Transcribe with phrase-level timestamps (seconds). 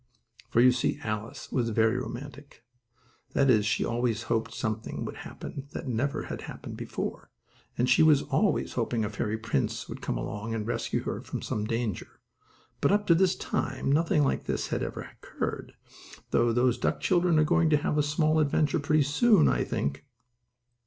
[0.49, 2.63] For you see Alice was very romantic.
[3.33, 7.29] That is, she always hoped something would happen that never had happened before,
[7.77, 11.43] and she was always hoping a fairy prince would come along and rescue her from
[11.43, 12.19] some danger.
[12.81, 15.73] But, up to this time, nothing like this had ever occurred,
[16.31, 20.07] though those duck children are going to have a small adventure pretty soon, I think.